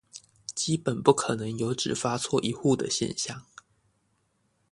[0.55, 3.43] 基本不可能有只發錯一戶的現象